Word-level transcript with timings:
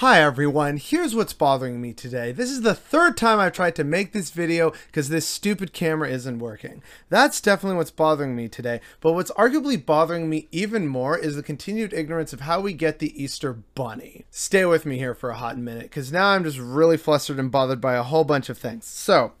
Hi 0.00 0.20
everyone, 0.20 0.76
here's 0.76 1.14
what's 1.14 1.32
bothering 1.32 1.80
me 1.80 1.94
today. 1.94 2.30
This 2.30 2.50
is 2.50 2.60
the 2.60 2.74
third 2.74 3.16
time 3.16 3.40
I've 3.40 3.54
tried 3.54 3.74
to 3.76 3.82
make 3.82 4.12
this 4.12 4.28
video 4.28 4.74
because 4.88 5.08
this 5.08 5.26
stupid 5.26 5.72
camera 5.72 6.10
isn't 6.10 6.38
working. 6.38 6.82
That's 7.08 7.40
definitely 7.40 7.78
what's 7.78 7.90
bothering 7.90 8.36
me 8.36 8.46
today, 8.46 8.82
but 9.00 9.14
what's 9.14 9.30
arguably 9.30 9.82
bothering 9.82 10.28
me 10.28 10.48
even 10.52 10.86
more 10.86 11.16
is 11.16 11.34
the 11.34 11.42
continued 11.42 11.94
ignorance 11.94 12.34
of 12.34 12.40
how 12.40 12.60
we 12.60 12.74
get 12.74 12.98
the 12.98 13.22
Easter 13.22 13.54
Bunny. 13.54 14.26
Stay 14.30 14.66
with 14.66 14.84
me 14.84 14.98
here 14.98 15.14
for 15.14 15.30
a 15.30 15.38
hot 15.38 15.56
minute 15.56 15.84
because 15.84 16.12
now 16.12 16.26
I'm 16.26 16.44
just 16.44 16.58
really 16.58 16.98
flustered 16.98 17.38
and 17.38 17.50
bothered 17.50 17.80
by 17.80 17.94
a 17.94 18.02
whole 18.02 18.24
bunch 18.24 18.50
of 18.50 18.58
things. 18.58 18.84
So, 18.84 19.32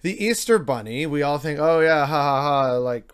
the 0.00 0.24
Easter 0.24 0.58
Bunny, 0.58 1.04
we 1.04 1.20
all 1.20 1.36
think, 1.36 1.58
oh 1.58 1.80
yeah, 1.80 2.06
ha 2.06 2.22
ha 2.22 2.42
ha, 2.42 2.76
like 2.78 3.12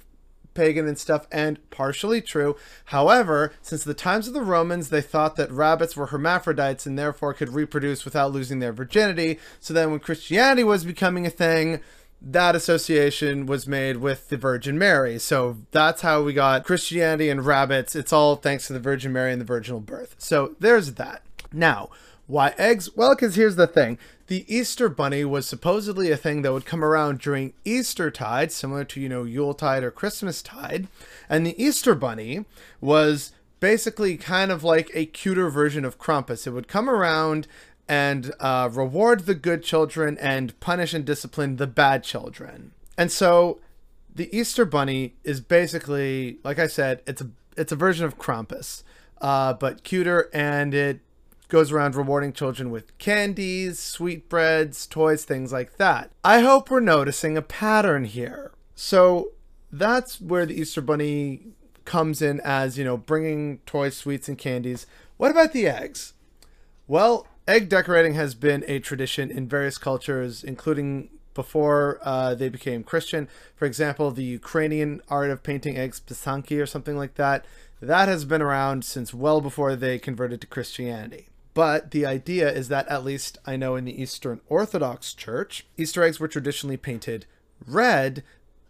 pagan 0.55 0.89
and 0.89 0.99
stuff, 0.99 1.27
and 1.31 1.59
partially 1.71 2.21
true. 2.21 2.57
However, 2.87 3.53
since 3.61 3.85
the 3.85 3.95
times 3.95 4.29
of 4.29 4.35
the 4.35 4.43
Romans, 4.43 4.89
they 4.89 5.03
thought 5.03 5.37
that 5.37 5.51
rabbits 5.51 5.97
were 5.97 6.07
hermaphrodites 6.07 6.87
and 6.87 6.99
therefore 6.99 7.35
could 7.35 7.51
reproduce 7.51 8.05
without 8.05 8.33
losing 8.33 8.61
their 8.61 8.73
virginity. 8.73 9.39
So 9.61 9.75
then 9.75 9.91
when 9.91 10.01
Christianity 10.01 10.65
was 10.65 10.85
becoming 10.85 11.27
a 11.27 11.31
thing, 11.31 11.81
that 12.23 12.57
association 12.57 13.45
was 13.45 13.67
made 13.67 13.99
with 13.99 14.29
the 14.31 14.37
Virgin 14.37 14.79
Mary. 14.79 15.19
So 15.19 15.59
that's 15.73 16.01
how 16.01 16.23
we 16.23 16.33
got 16.33 16.65
Christianity 16.65 17.29
and 17.29 17.45
rabbits. 17.45 17.95
It's 17.95 18.13
all 18.13 18.37
thanks 18.37 18.67
to 18.69 18.73
the 18.73 18.81
Virgin 18.81 19.13
Mary 19.13 19.33
and 19.33 19.41
the 19.41 19.45
virginal 19.45 19.81
birth. 19.81 20.15
So 20.19 20.57
there's 20.59 20.95
that. 20.95 21.23
Now, 21.53 21.91
why 22.27 22.55
eggs? 22.57 22.95
Well, 22.97 23.15
because 23.15 23.35
here's 23.35 23.57
the 23.57 23.67
thing. 23.67 23.99
The 24.27 24.45
Easter 24.55 24.89
Bunny 24.89 25.25
was 25.25 25.47
supposedly 25.47 26.11
a 26.11 26.17
thing 26.17 26.43
that 26.43 26.53
would 26.53 26.65
come 26.65 26.83
around 26.83 27.19
during 27.19 27.53
Easter 27.65 28.11
tide, 28.11 28.51
similar 28.51 28.85
to, 28.85 29.01
you 29.01 29.09
know, 29.09 29.25
Yuletide 29.25 29.85
or 29.85 29.91
Christmas 29.91 30.43
tide. 30.43 30.89
And 31.29 31.47
the 31.47 31.63
Easter 31.63 31.95
Bunny 31.95 32.47
was 32.81 33.33
basically 33.61 34.17
kind 34.17 34.51
of 34.51 34.65
like 34.65 34.91
a 34.95 35.07
cuter 35.07 35.51
version 35.51 35.85
of 35.85 35.99
Krampus. 35.99 36.47
It 36.47 36.53
would 36.53 36.69
come 36.69 36.89
around 36.89 37.47
and 37.87 38.33
uh, 38.41 38.71
reward 38.73 39.21
the 39.21 39.35
good 39.35 39.63
children 39.63 40.17
and 40.19 40.59
punish 40.61 40.95
and 40.95 41.05
discipline 41.05 41.57
the 41.57 41.67
bad 41.67 42.03
children. 42.03 42.73
And 42.97 43.13
so 43.13 43.61
the 44.15 44.35
Easter 44.37 44.65
Bunny 44.65 45.15
is 45.25 45.41
basically, 45.41 46.39
like 46.45 46.59
I 46.59 46.67
said, 46.67 47.03
it's 47.07 47.21
a 47.21 47.31
it's 47.57 47.73
a 47.73 47.77
version 47.77 48.05
of 48.05 48.19
Krampus, 48.19 48.83
uh, 49.21 49.53
but 49.53 49.85
cuter, 49.85 50.29
and 50.33 50.75
it 50.75 51.01
goes 51.49 51.71
around 51.73 51.95
rewarding 51.95 52.33
children 52.33 52.71
with 52.71 52.97
candies, 52.99 53.79
sweetbreads, 53.79 54.87
toys, 54.87 55.25
things 55.25 55.53
like 55.53 55.77
that. 55.77 56.11
I 56.25 56.41
hope 56.41 56.71
we're 56.71 56.81
noticing 56.81 57.37
a 57.37 57.43
pattern 57.43 58.05
here. 58.05 58.53
So 58.75 59.33
that's 59.71 60.21
where 60.21 60.47
the 60.47 60.59
Easter 60.61 60.81
Bunny 60.81 61.49
comes 61.85 62.23
in 62.23 62.41
as, 62.41 62.79
you 62.79 62.85
know, 62.85 62.97
bringing 62.97 63.59
toys, 63.67 63.97
sweets, 63.97 64.29
and 64.29 64.39
candies. 64.39 64.87
What 65.17 65.31
about 65.31 65.53
the 65.53 65.67
eggs? 65.67 66.15
Well, 66.87 67.27
egg 67.47 67.69
decorating 67.69 68.15
has 68.15 68.35
been 68.35 68.65
a 68.67 68.79
tradition 68.79 69.31
in 69.31 69.49
various 69.49 69.79
cultures, 69.79 70.43
including 70.43 71.11
before 71.35 71.99
uh, 72.03 72.35
they 72.35 72.49
became 72.49 72.85
Christian. 72.85 73.29
For 73.57 73.67
example, 73.67 74.11
the 74.11 74.23
Ukrainian 74.23 75.01
art 75.09 75.31
of 75.31 75.43
painting 75.43 75.77
eggs, 75.77 76.01
pisanki 76.01 76.61
or 76.61 76.67
something 76.67 76.97
like 76.97 77.15
that, 77.15 77.45
that 77.81 78.09
has 78.09 78.25
been 78.25 78.41
around 78.41 78.85
since 78.85 79.13
well 79.13 79.41
before 79.41 79.77
they 79.77 79.99
converted 79.99 80.41
to 80.41 80.47
Christianity. 80.47 81.29
But 81.55 81.93
the 81.93 82.05
idea 82.05 82.51
is 82.51 82.69
that, 82.69 82.89
at 82.89 83.05
least 83.05 83.39
I 83.47 83.57
know 83.57 83.77
in 83.77 83.85
the 83.85 84.01
Eastern 84.01 84.41
Orthodox 84.49 85.15
Church, 85.15 85.67
Easter 85.77 86.03
eggs 86.03 86.19
were 86.19 86.29
traditionally 86.29 86.77
painted 86.77 87.27
red 87.67 88.25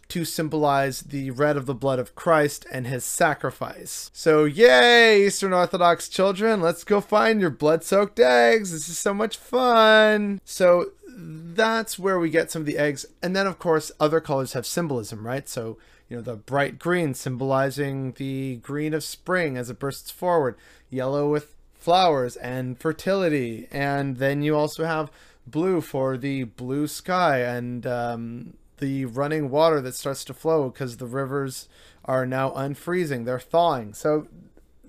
to 0.09 0.25
symbolize 0.25 1.01
the 1.01 1.31
red 1.31 1.57
of 1.57 1.65
the 1.65 1.75
blood 1.75 1.99
of 1.99 2.15
Christ 2.15 2.67
and 2.71 2.87
his 2.87 3.05
sacrifice. 3.05 4.11
So, 4.13 4.45
yay, 4.45 5.27
Eastern 5.27 5.55
Orthodox 5.55 6.11
children, 6.11 6.61
let's 6.61 6.85
go 6.85 7.01
find 7.01 7.41
your 7.41 7.51
blood 7.51 7.83
soaked 7.83 8.21
eggs. 8.21 8.71
This 8.71 8.89
is 8.89 8.99
so 8.99 9.15
much 9.15 9.39
fun. 9.39 10.43
So, 10.45 10.93
that's 11.17 11.99
where 11.99 12.19
we 12.19 12.29
get 12.29 12.51
some 12.51 12.63
of 12.63 12.67
the 12.67 12.79
eggs. 12.79 13.07
And 13.23 13.35
then, 13.35 13.47
of 13.47 13.59
course, 13.59 13.93
other 13.99 14.21
colors 14.21 14.53
have 14.53 14.67
symbolism, 14.67 15.27
right? 15.27 15.49
So, 15.49 15.79
you 16.09 16.17
know, 16.17 16.23
the 16.23 16.37
bright 16.37 16.79
green 16.79 17.15
symbolizing 17.15 18.13
the 18.13 18.57
green 18.57 18.93
of 18.93 19.05
spring 19.05 19.57
as 19.57 19.71
it 19.71 19.79
bursts 19.79 20.11
forward, 20.11 20.57
yellow 20.91 21.31
with 21.31 21.55
flowers 21.85 22.35
and 22.37 22.81
fertility. 22.81 23.69
And 23.71 24.17
then 24.17 24.41
you 24.41 24.57
also 24.57 24.87
have 24.87 25.11
blue 25.47 25.83
for 25.83 26.17
the 26.17 26.45
blue 26.45 26.87
sky 26.87 27.41
and 27.41 27.87
um, 27.87 28.55
the 28.79 29.05
running 29.05 29.51
water 29.51 29.83
that 29.83 29.95
starts 29.95 30.25
to 30.25 30.33
flow 30.35 30.71
because 30.71 30.97
the 30.97 31.07
rivers 31.07 31.69
are 32.07 32.25
now 32.25 32.51
unfreezing, 32.53 33.27
they're 33.27 33.39
thawing. 33.39 33.93
So 33.93 34.29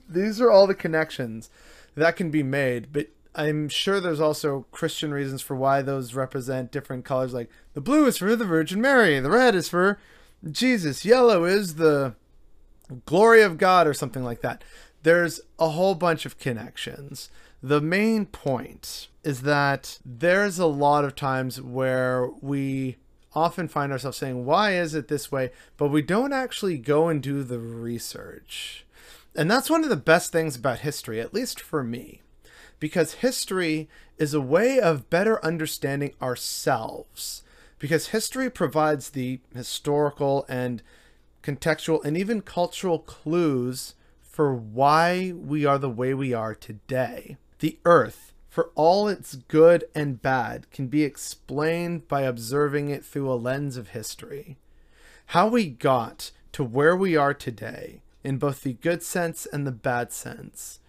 these 0.08 0.40
are 0.40 0.50
all 0.50 0.68
the 0.68 0.74
connections 0.74 1.50
that 1.96 2.16
can 2.16 2.32
be 2.32 2.44
made. 2.44 2.94
But 2.94 3.08
I'm 3.36 3.68
sure 3.68 4.00
there's 4.00 4.22
also 4.22 4.66
Christian 4.72 5.14
reasons 5.14 5.42
for 5.42 5.56
why 5.58 5.82
those 5.82 6.14
represent 6.14 6.72
different 6.72 7.04
colors. 7.04 7.34
Like 7.34 7.50
the 7.74 7.82
blue 7.82 8.06
is 8.06 8.20
for 8.20 8.38
the 8.38 8.46
Virgin 8.46 8.80
Mary, 8.80 9.20
the 9.20 9.30
red 9.30 9.54
is 9.54 9.68
for 9.68 10.00
Jesus, 10.50 11.04
yellow 11.04 11.44
is 11.44 11.76
the 11.76 12.16
glory 13.06 13.42
of 13.42 13.58
God, 13.58 13.86
or 13.86 13.94
something 13.94 14.24
like 14.24 14.40
that 14.42 14.64
there's 15.06 15.40
a 15.60 15.70
whole 15.70 15.94
bunch 15.94 16.26
of 16.26 16.40
connections. 16.40 17.30
The 17.62 17.80
main 17.80 18.26
point 18.26 19.08
is 19.24 19.44
that 19.44 20.00
there's 20.04 20.58
a 20.58 20.66
lot 20.66 21.06
of 21.06 21.16
times 21.16 21.62
where 21.62 22.28
we 22.42 22.98
often 23.36 23.68
find 23.68 23.92
ourselves 23.92 24.18
saying, 24.18 24.46
Why 24.46 24.74
is 24.74 24.96
it 24.96 25.08
this 25.08 25.32
way? 25.32 25.52
But 25.78 25.90
we 25.90 26.02
don't 26.02 26.34
actually 26.34 26.80
go 26.80 27.08
and 27.08 27.22
do 27.22 27.44
the 27.44 27.60
research. 27.60 28.84
And 29.36 29.50
that's 29.50 29.70
one 29.70 29.84
of 29.84 29.92
the 29.92 29.96
best 29.96 30.32
things 30.32 30.56
about 30.56 30.80
history, 30.80 31.22
at 31.22 31.36
least 31.36 31.62
for 31.62 31.84
me, 31.84 32.22
because 32.80 33.16
history 33.16 33.88
is 34.18 34.34
a 34.34 34.42
way 34.42 34.80
of 34.80 35.12
better 35.12 35.44
understanding 35.46 36.14
ourselves. 36.20 37.44
Because 37.78 38.08
history 38.08 38.50
provides 38.50 39.12
the 39.12 39.40
historical 39.54 40.48
and 40.50 40.82
contextual 41.44 42.04
and 42.04 42.18
even 42.18 42.42
cultural 42.42 42.98
clues 42.98 43.94
for 44.36 44.54
why 44.54 45.32
we 45.34 45.66
are 45.66 45.78
the 45.78 45.90
way 45.90 46.14
we 46.14 46.34
are 46.34 46.54
today. 46.54 47.38
The 47.60 47.80
earth, 47.86 48.34
for 48.50 48.70
all 48.76 49.08
its 49.08 49.36
good 49.36 49.86
and 49.96 50.22
bad, 50.22 50.70
can 50.72 50.88
be 50.88 51.06
explained 51.06 52.10
by 52.10 52.24
observing 52.24 52.90
it 52.90 53.06
through 53.06 53.32
a 53.32 53.36
lens 53.36 53.78
of 53.78 53.92
history. 53.92 54.58
How 55.28 55.48
we 55.48 55.68
got 55.70 56.32
to 56.52 56.66
where 56.66 56.98
we 56.98 57.16
are 57.16 57.34
today, 57.34 58.02
in 58.26 58.38
both 58.38 58.64
the 58.64 58.74
good 58.74 59.04
sense 59.04 59.46
and 59.46 59.66
the 59.66 59.72
bad 59.72 60.12
sense. 60.12 60.82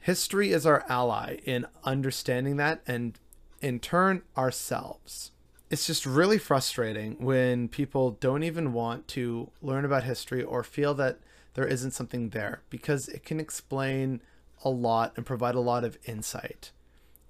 History 0.00 0.50
is 0.50 0.66
our 0.66 0.84
ally 0.86 1.38
in 1.46 1.64
understanding 1.84 2.58
that 2.58 2.82
and, 2.86 3.18
in 3.62 3.80
turn, 3.80 4.20
ourselves. 4.36 5.30
It's 5.68 5.86
just 5.86 6.06
really 6.06 6.38
frustrating 6.38 7.16
when 7.18 7.68
people 7.68 8.12
don't 8.12 8.44
even 8.44 8.72
want 8.72 9.08
to 9.08 9.50
learn 9.60 9.84
about 9.84 10.04
history 10.04 10.42
or 10.42 10.62
feel 10.62 10.94
that 10.94 11.18
there 11.54 11.66
isn't 11.66 11.90
something 11.90 12.30
there 12.30 12.62
because 12.70 13.08
it 13.08 13.24
can 13.24 13.40
explain 13.40 14.20
a 14.64 14.70
lot 14.70 15.12
and 15.16 15.26
provide 15.26 15.56
a 15.56 15.60
lot 15.60 15.82
of 15.82 15.98
insight, 16.04 16.70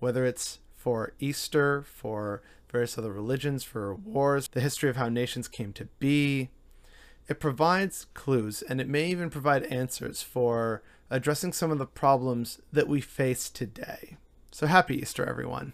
whether 0.01 0.27
it's 0.27 0.59
for 0.75 1.15
Easter, 1.19 1.83
for 1.83 2.43
various 2.71 2.99
other 2.99 3.13
religions, 3.13 3.65
for 3.65 3.95
wars, 3.95 4.49
the 4.49 4.61
history 4.61 4.91
of 4.91 4.97
how 4.97 5.09
nations 5.09 5.49
came 5.49 5.73
to 5.73 5.87
be. 5.99 6.51
It 7.29 7.41
provides 7.41 8.07
clues 8.13 8.63
and 8.63 8.83
it 8.83 8.89
may 8.89 9.09
even 9.09 9.31
provide 9.31 9.63
answers 9.65 10.23
for 10.23 10.83
addressing 11.09 11.55
some 11.55 11.71
of 11.71 11.79
the 11.79 11.87
problems 11.87 12.61
that 12.71 12.89
we 12.89 13.01
face 13.01 13.49
today. 13.49 14.19
So 14.51 14.67
happy 14.67 14.99
Easter, 15.01 15.25
everyone. 15.25 15.73